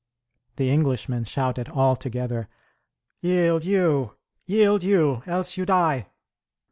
The 0.55 0.71
Englishmen 0.71 1.25
shouted 1.25 1.69
all 1.69 1.95
together, 1.95 2.49
"Yield 3.21 3.63
you! 3.63 4.15
Yield 4.47 4.81
you, 4.81 5.21
else 5.27 5.57
you 5.57 5.65
die!" 5.67 6.07